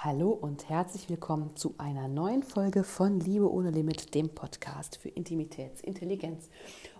[0.00, 5.08] Hallo und herzlich willkommen zu einer neuen Folge von Liebe ohne Limit, dem Podcast für
[5.08, 6.50] Intimitätsintelligenz.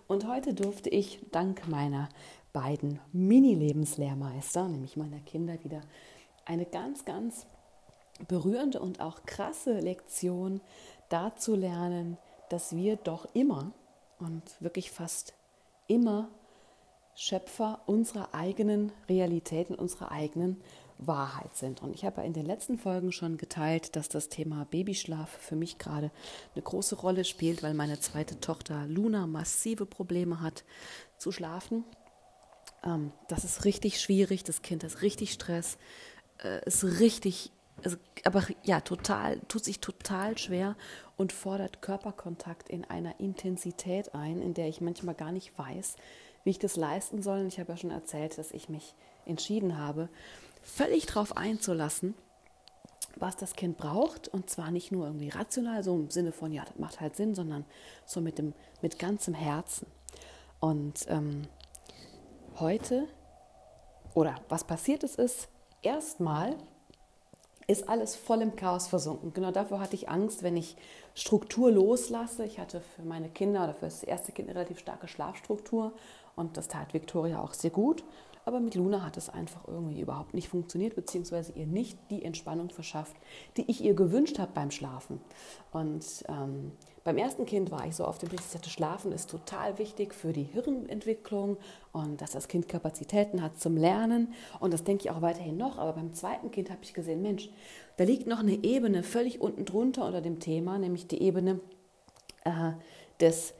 [0.07, 2.09] Und heute durfte ich dank meiner
[2.51, 5.79] beiden Mini-Lebenslehrmeister, nämlich meiner Kinder, wieder
[6.43, 7.47] eine ganz, ganz
[8.27, 10.59] berührende und auch krasse Lektion
[11.07, 12.17] dazu lernen,
[12.49, 13.71] dass wir doch immer
[14.19, 15.35] und wirklich fast
[15.87, 16.27] immer
[17.15, 20.61] Schöpfer unserer eigenen Realitäten, unserer eigenen
[20.99, 21.81] Wahrheit sind.
[21.81, 25.55] Und ich habe ja in den letzten Folgen schon geteilt, dass das Thema Babyschlaf für
[25.55, 26.11] mich gerade
[26.53, 30.65] eine große Rolle spielt, weil meine zweite Tochter Luna massive Probleme hat
[31.17, 31.85] zu schlafen.
[32.83, 35.77] Ähm, das ist richtig schwierig, das Kind hat richtig Stress,
[36.43, 37.51] äh, ist richtig,
[37.83, 40.75] also, aber ja, total, tut sich total schwer
[41.15, 45.95] und fordert Körperkontakt in einer Intensität ein, in der ich manchmal gar nicht weiß,
[46.43, 47.39] wie ich das leisten soll.
[47.39, 50.09] Und ich habe ja schon erzählt, dass ich mich entschieden habe,
[50.69, 52.15] völlig drauf einzulassen,
[53.15, 54.27] was das Kind braucht.
[54.27, 57.35] Und zwar nicht nur irgendwie rational, so im Sinne von, ja, das macht halt Sinn,
[57.35, 57.65] sondern
[58.05, 59.87] so mit, dem, mit ganzem Herzen.
[60.59, 61.43] Und ähm,
[62.59, 63.07] heute,
[64.13, 65.49] oder was passiert ist, ist,
[65.81, 66.55] erstmal
[67.67, 69.31] ist alles voll im Chaos versunken.
[69.31, 70.75] Genau dafür hatte ich Angst, wenn ich
[71.13, 72.43] Struktur loslasse.
[72.43, 75.93] Ich hatte für meine Kinder oder für das erste Kind eine relativ starke Schlafstruktur
[76.35, 78.03] und das tat Victoria auch sehr gut.
[78.49, 82.71] Aber mit Luna hat es einfach irgendwie überhaupt nicht funktioniert, beziehungsweise ihr nicht die Entspannung
[82.71, 83.15] verschafft,
[83.57, 85.21] die ich ihr gewünscht habe beim Schlafen.
[85.71, 86.71] Und ähm,
[87.03, 90.15] beim ersten Kind war ich so auf dem Weg, ich sagte, Schlafen ist total wichtig
[90.15, 91.57] für die Hirnentwicklung
[91.91, 94.33] und dass das Kind Kapazitäten hat zum Lernen.
[94.59, 95.77] Und das denke ich auch weiterhin noch.
[95.77, 97.51] Aber beim zweiten Kind habe ich gesehen, Mensch,
[97.97, 101.59] da liegt noch eine Ebene völlig unten drunter unter dem Thema, nämlich die Ebene
[102.45, 102.71] äh,
[103.19, 103.53] des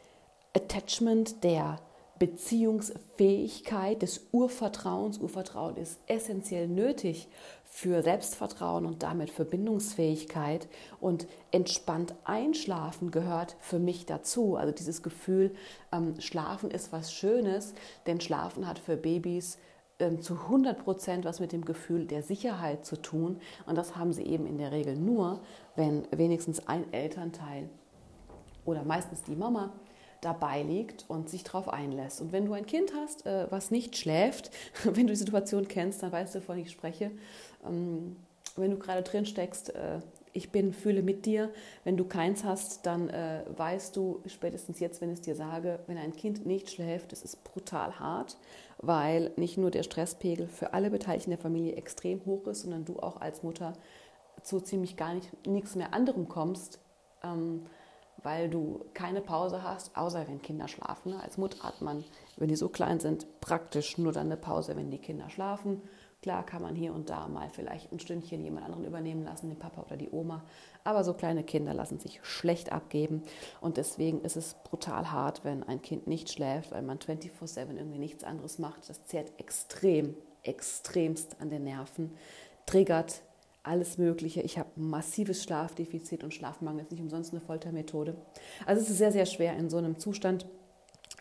[0.55, 1.79] Attachment, der
[2.19, 5.17] Beziehungsfähigkeit, des Urvertrauens.
[5.17, 7.29] Urvertrauen ist essentiell nötig
[7.63, 10.67] für Selbstvertrauen und damit Verbindungsfähigkeit.
[10.99, 14.57] Und entspannt einschlafen gehört für mich dazu.
[14.57, 15.55] Also dieses Gefühl,
[15.93, 17.73] ähm, Schlafen ist was Schönes,
[18.05, 19.57] denn Schlafen hat für Babys
[19.99, 23.39] ähm, zu 100 Prozent was mit dem Gefühl der Sicherheit zu tun.
[23.65, 25.39] Und das haben sie eben in der Regel nur,
[25.75, 27.69] wenn wenigstens ein Elternteil
[28.65, 29.71] oder meistens die Mama
[30.21, 32.21] dabei liegt und sich darauf einlässt.
[32.21, 34.51] Und wenn du ein Kind hast, äh, was nicht schläft,
[34.83, 37.11] wenn du die Situation kennst, dann weißt du, wovon ich spreche.
[37.65, 38.17] Ähm,
[38.55, 39.99] wenn du gerade drin steckst, äh,
[40.33, 41.49] ich bin, fühle mit dir.
[41.83, 45.79] Wenn du keins hast, dann äh, weißt du spätestens jetzt, wenn ich es dir sage,
[45.87, 48.37] wenn ein Kind nicht schläft, das ist brutal hart,
[48.77, 52.99] weil nicht nur der Stresspegel für alle Beteiligten der Familie extrem hoch ist, sondern du
[52.99, 53.73] auch als Mutter
[54.43, 56.79] zu ziemlich gar nicht, nichts mehr anderem kommst.
[57.23, 57.65] Ähm,
[58.23, 61.13] weil du keine Pause hast, außer wenn Kinder schlafen.
[61.13, 62.03] Als Mutter hat man,
[62.37, 65.81] wenn die so klein sind, praktisch nur dann eine Pause, wenn die Kinder schlafen.
[66.21, 69.57] Klar kann man hier und da mal vielleicht ein Stündchen jemand anderen übernehmen lassen, den
[69.57, 70.43] Papa oder die Oma.
[70.83, 73.23] Aber so kleine Kinder lassen sich schlecht abgeben.
[73.61, 77.99] Und deswegen ist es brutal hart, wenn ein Kind nicht schläft, weil man 24-7 irgendwie
[77.99, 78.89] nichts anderes macht.
[78.89, 80.13] Das zehrt extrem,
[80.43, 82.11] extremst an den Nerven,
[82.65, 83.21] triggert
[83.69, 84.41] alles Mögliche.
[84.41, 88.15] Ich habe massives Schlafdefizit und Schlafmangel ist nicht umsonst eine Foltermethode.
[88.65, 90.47] Also es ist sehr, sehr schwer in so einem Zustand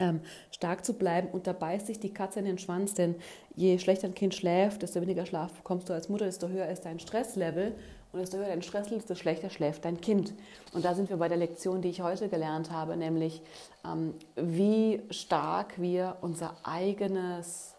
[0.01, 0.21] ähm,
[0.51, 3.17] stark zu bleiben und da beißt sich die Katze in den Schwanz, denn
[3.55, 6.85] je schlechter ein Kind schläft, desto weniger Schlaf bekommst du als Mutter, desto höher ist
[6.85, 7.75] dein Stresslevel
[8.13, 10.35] und desto höher dein Stresslevel, desto schlechter schläft dein Kind.
[10.73, 13.43] Und da sind wir bei der Lektion, die ich heute gelernt habe, nämlich
[13.85, 17.75] ähm, wie stark wir unser eigenes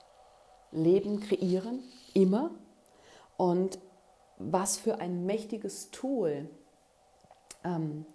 [0.71, 1.79] Leben kreieren,
[2.13, 2.51] immer,
[3.37, 3.79] und
[4.39, 6.49] was für ein mächtiges Tool
[7.63, 8.05] ähm,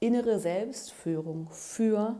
[0.00, 2.16] innere Selbstführung für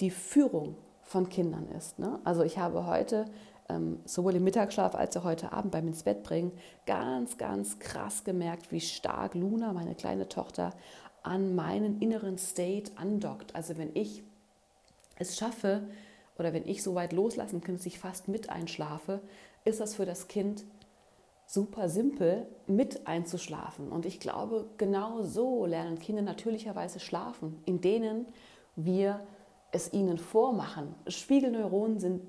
[0.00, 1.98] die Führung von Kindern ist.
[1.98, 2.18] Ne?
[2.24, 3.26] Also ich habe heute
[3.68, 6.52] ähm, sowohl im Mittagsschlaf als auch heute Abend beim ins Bett bringen
[6.86, 10.70] ganz, ganz krass gemerkt, wie stark Luna, meine kleine Tochter,
[11.22, 13.54] an meinen inneren State andockt.
[13.54, 14.22] Also wenn ich
[15.16, 15.88] es schaffe
[16.38, 19.20] oder wenn ich so weit loslassen kann, dass ich fast mit einschlafe,
[19.64, 20.64] ist das für das Kind
[21.46, 23.90] super simpel mit einzuschlafen.
[23.90, 28.26] Und ich glaube, genau so lernen Kinder natürlicherweise schlafen, in denen
[28.76, 29.20] wir
[29.72, 30.94] es ihnen vormachen.
[31.06, 32.22] Spiegelneuronen sind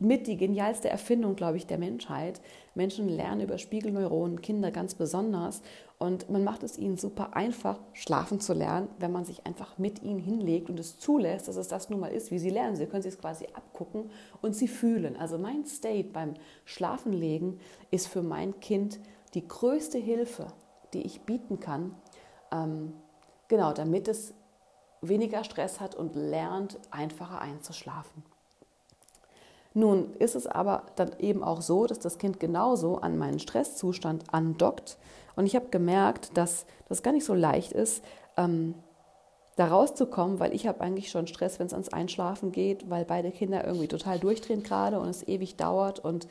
[0.00, 2.40] mit die genialste Erfindung, glaube ich, der Menschheit.
[2.74, 5.62] Menschen lernen über Spiegelneuronen, Kinder ganz besonders.
[5.98, 10.02] Und man macht es ihnen super einfach, schlafen zu lernen, wenn man sich einfach mit
[10.02, 12.76] ihnen hinlegt und es zulässt, dass es das nun mal ist, wie sie lernen.
[12.76, 14.10] Sie können sich es quasi abgucken
[14.40, 15.16] und sie fühlen.
[15.16, 16.34] Also mein State beim
[16.64, 17.58] Schlafenlegen
[17.90, 19.00] ist für mein Kind
[19.34, 20.46] die größte Hilfe,
[20.92, 21.94] die ich bieten kann,
[22.52, 22.92] ähm,
[23.48, 24.34] genau, damit es
[25.00, 28.22] weniger Stress hat und lernt, einfacher einzuschlafen.
[29.74, 34.24] Nun ist es aber dann eben auch so, dass das Kind genauso an meinen Stresszustand
[34.32, 34.98] andockt.
[35.36, 38.02] Und ich habe gemerkt, dass das gar nicht so leicht ist,
[38.36, 38.74] ähm,
[39.56, 43.32] da rauszukommen, weil ich habe eigentlich schon Stress, wenn es ans Einschlafen geht, weil beide
[43.32, 46.28] Kinder irgendwie total durchdrehen gerade und es ewig dauert und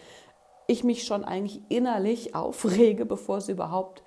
[0.65, 4.03] ich mich schon eigentlich innerlich aufrege, bevor es überhaupt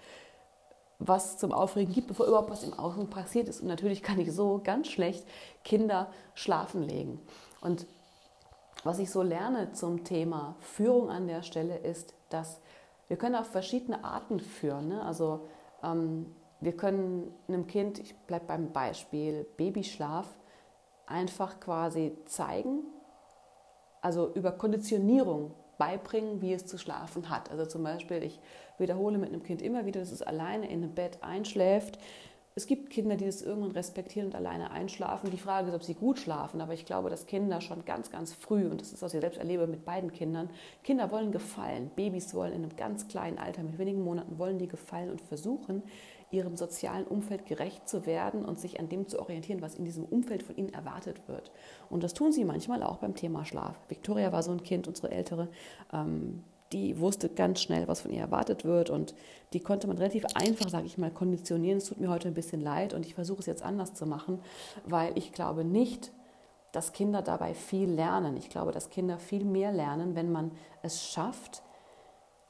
[0.99, 3.63] was zum Aufregen gibt, bevor überhaupt was im Außen passiert ist.
[3.63, 5.27] Und natürlich kann ich so ganz schlecht
[5.65, 7.21] Kinder schlafen legen.
[7.63, 7.87] Und
[8.85, 12.61] was ich so lerne zum Thema Führung an der Stelle ist, dass
[13.09, 14.89] wir können auf verschiedene Arten führen.
[14.89, 15.03] Ne?
[15.03, 15.49] Also
[15.83, 20.29] ähm, wir können einem Kind, ich bleibe beim Beispiel Babyschlaf,
[21.07, 22.85] einfach quasi zeigen,
[24.01, 27.51] also über Konditionierung beibringen, wie es zu schlafen hat.
[27.51, 28.39] Also zum Beispiel, ich
[28.79, 31.99] wiederhole mit einem Kind immer wieder, dass es alleine in einem Bett einschläft.
[32.61, 35.31] Es gibt Kinder, die das irgendwann respektieren und alleine einschlafen.
[35.31, 36.61] Die Frage ist, ob sie gut schlafen.
[36.61, 39.39] Aber ich glaube, dass Kinder schon ganz, ganz früh, und das ist, was ich selbst
[39.39, 40.51] erlebe mit beiden Kindern,
[40.85, 41.91] Kinder wollen gefallen.
[41.97, 45.83] Babys wollen in einem ganz kleinen Alter, mit wenigen Monaten, wollen die gefallen und versuchen,
[46.31, 50.05] ihrem sozialen Umfeld gerecht zu werden und sich an dem zu orientieren, was in diesem
[50.05, 51.51] Umfeld von ihnen erwartet wird.
[51.89, 53.81] Und das tun sie manchmal auch beim Thema Schlaf.
[53.89, 55.49] Victoria war so ein Kind, unsere ältere,
[55.95, 59.15] ähm, die wusste ganz schnell, was von ihr erwartet wird und
[59.53, 61.79] die konnte man relativ einfach, sage ich mal, konditionieren.
[61.79, 64.41] Es tut mir heute ein bisschen leid und ich versuche es jetzt anders zu machen,
[64.85, 66.13] weil ich glaube nicht,
[66.73, 68.37] dass Kinder dabei viel lernen.
[68.37, 70.53] Ich glaube, dass Kinder viel mehr lernen, wenn man
[70.83, 71.63] es schafft,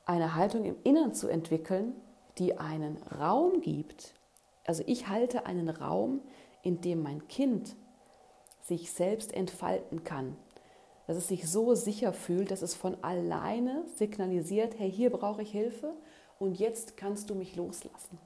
[0.05, 1.95] eine Haltung im Inneren zu entwickeln,
[2.39, 4.15] die einen Raum gibt.
[4.67, 6.21] Also ich halte einen Raum,
[6.63, 7.77] in dem mein Kind
[8.61, 10.37] sich selbst entfalten kann.
[11.11, 15.51] Dass es sich so sicher fühlt, dass es von alleine signalisiert, hey, hier brauche ich
[15.51, 15.93] Hilfe
[16.39, 18.17] und jetzt kannst du mich loslassen.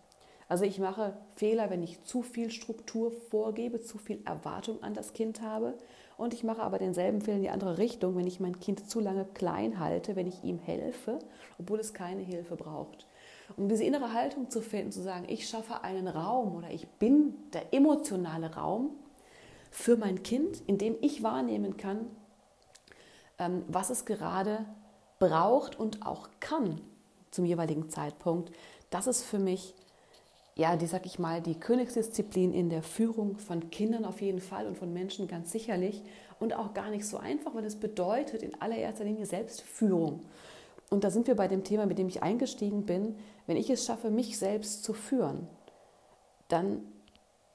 [0.51, 5.15] Also ich mache Fehler, wenn ich zu viel Struktur vorgebe, zu viel Erwartung an das
[5.15, 5.79] Kind habe.
[6.19, 9.01] Und ich mache aber denselben Fehler in die andere Richtung, wenn ich mein Kind zu
[9.01, 11.21] lange klein halte, wenn ich ihm helfe,
[11.59, 13.07] obwohl es keine Hilfe braucht.
[13.57, 17.35] Um diese innere Haltung zu finden, zu sagen, ich schaffe einen Raum oder ich bin
[17.55, 18.91] der emotionale Raum
[19.71, 22.05] für mein Kind, in dem ich wahrnehmen kann,
[23.69, 24.65] was es gerade
[25.19, 26.81] braucht und auch kann
[27.31, 28.53] zum jeweiligen Zeitpunkt.
[28.91, 29.75] Das ist für mich,
[30.55, 34.67] ja, die sag ich mal, die Königsdisziplin in der Führung von Kindern auf jeden Fall
[34.67, 36.03] und von Menschen ganz sicherlich
[36.39, 40.21] und auch gar nicht so einfach, weil es bedeutet in allererster Linie Selbstführung.
[40.91, 43.17] Und da sind wir bei dem Thema, mit dem ich eingestiegen bin.
[43.47, 45.49] Wenn ich es schaffe, mich selbst zu führen,
[46.49, 46.83] dann,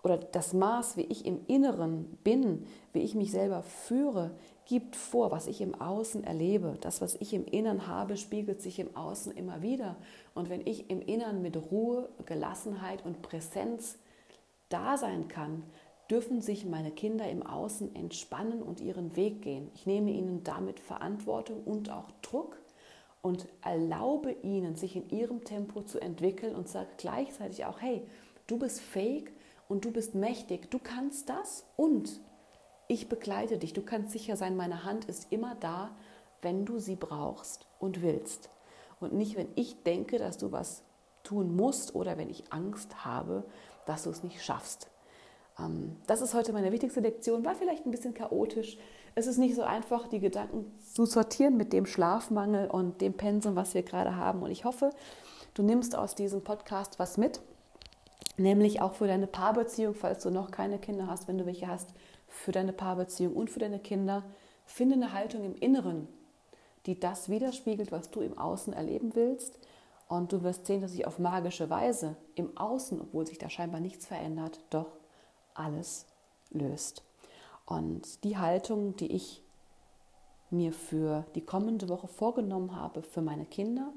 [0.09, 4.31] oder das Maß, wie ich im Inneren bin, wie ich mich selber führe,
[4.65, 6.77] gibt vor, was ich im Außen erlebe.
[6.81, 9.95] Das, was ich im Inneren habe, spiegelt sich im Außen immer wieder.
[10.33, 13.97] Und wenn ich im Inneren mit Ruhe, Gelassenheit und Präsenz
[14.69, 15.63] da sein kann,
[16.09, 19.69] dürfen sich meine Kinder im Außen entspannen und ihren Weg gehen.
[19.75, 22.57] Ich nehme ihnen damit Verantwortung und auch Druck
[23.21, 28.01] und erlaube ihnen, sich in ihrem Tempo zu entwickeln und sage gleichzeitig auch, hey,
[28.47, 29.31] du bist fähig
[29.69, 32.19] und du bist mächtig, du kannst das und
[32.89, 35.91] ich begleite dich, du kannst sicher sein, meine Hand ist immer da,
[36.41, 38.49] wenn du sie brauchst und willst.
[38.99, 40.83] Und nicht, wenn ich denke, dass du was
[41.23, 43.43] tun musst oder wenn ich Angst habe,
[43.85, 44.89] dass du es nicht schaffst.
[45.59, 48.77] Ähm, das ist heute meine wichtigste Lektion, war vielleicht ein bisschen chaotisch,
[49.15, 53.55] es ist nicht so einfach, die Gedanken zu sortieren mit dem Schlafmangel und dem Pensum,
[53.55, 54.41] was wir gerade haben.
[54.41, 54.91] Und ich hoffe,
[55.53, 57.41] du nimmst aus diesem Podcast was mit,
[58.39, 61.93] nämlich auch für deine Paarbeziehung, falls du noch keine Kinder hast, wenn du welche hast,
[62.27, 64.23] für deine Paarbeziehung und für deine Kinder.
[64.65, 66.07] Finde eine Haltung im Inneren,
[66.85, 69.59] die das widerspiegelt, was du im Außen erleben willst.
[70.07, 73.79] Und du wirst sehen, dass sich auf magische Weise im Außen, obwohl sich da scheinbar
[73.79, 74.87] nichts verändert, doch
[75.53, 76.05] alles
[76.49, 77.03] löst.
[77.65, 79.43] Und die Haltung, die ich
[80.49, 83.93] mir für die kommende Woche vorgenommen habe, für meine Kinder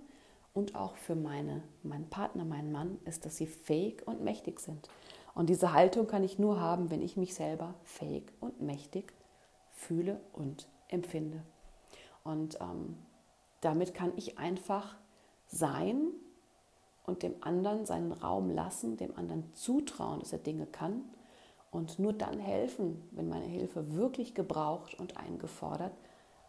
[0.55, 4.89] und auch für meine, meinen Partner, meinen Mann, ist, dass sie fähig und mächtig sind.
[5.35, 9.13] Und diese Haltung kann ich nur haben, wenn ich mich selber fähig und mächtig
[9.71, 11.43] fühle und empfinde.
[12.23, 12.97] Und ähm,
[13.61, 14.97] damit kann ich einfach
[15.47, 16.09] sein
[17.05, 21.03] und dem anderen seinen Raum lassen, dem anderen zutrauen, dass er Dinge kann
[21.71, 25.95] und nur dann helfen, wenn meine Hilfe wirklich gebraucht und eingefordert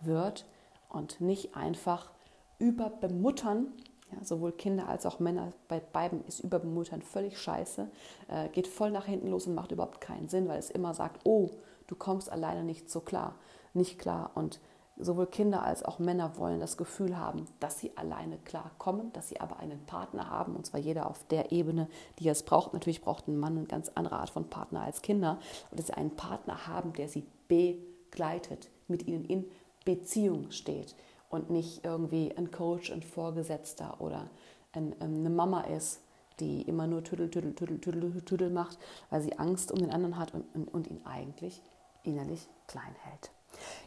[0.02, 0.46] wird
[0.90, 2.12] und nicht einfach
[2.60, 3.68] überbemuttern.
[4.12, 7.90] Ja, sowohl Kinder als auch Männer, bei beiden ist Überbemuttern völlig scheiße,
[8.28, 11.22] äh, geht voll nach hinten los und macht überhaupt keinen Sinn, weil es immer sagt,
[11.24, 11.50] oh,
[11.88, 13.36] du kommst alleine nicht so klar,
[13.74, 14.32] nicht klar.
[14.36, 14.60] Und
[14.98, 19.40] sowohl Kinder als auch Männer wollen das Gefühl haben, dass sie alleine klarkommen, dass sie
[19.40, 21.88] aber einen Partner haben, und zwar jeder auf der Ebene,
[22.20, 22.74] die es braucht.
[22.74, 25.40] Natürlich braucht ein Mann eine ganz andere Art von Partner als Kinder,
[25.72, 29.46] und dass sie einen Partner haben, der sie begleitet, mit ihnen in
[29.86, 30.96] Beziehung steht
[31.34, 34.30] und nicht irgendwie ein Coach, ein Vorgesetzter oder
[34.72, 36.00] ein, ähm, eine Mama ist,
[36.40, 38.78] die immer nur Tüdel, Tüdel, Tüdel, Tüdel, Tüdel macht,
[39.10, 41.62] weil sie Angst um den anderen hat und, und, und ihn eigentlich
[42.04, 43.32] innerlich klein hält.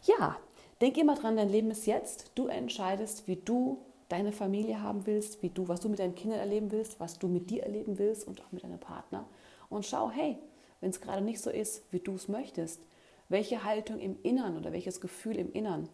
[0.03, 0.37] Ja,
[0.81, 2.33] denk immer dran, dein Leben ist jetzt.
[2.35, 6.41] Du entscheidest, wie du deine Familie haben willst, wie du, was du mit deinen Kindern
[6.41, 9.25] erleben willst, was du mit dir erleben willst und auch mit deinem Partner.
[9.69, 10.37] Und schau, hey,
[10.81, 12.83] wenn es gerade nicht so ist, wie du es möchtest,
[13.29, 15.89] welche Haltung im Innern oder welches Gefühl im Innern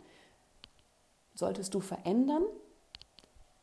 [1.35, 2.45] solltest du verändern,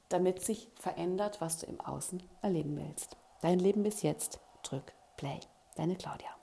[0.09, 3.15] damit sich verändert, was du im Außen erleben willst.
[3.41, 4.39] Dein Leben bis jetzt.
[4.63, 5.39] Drück Play.
[5.75, 6.38] Deine Claudia.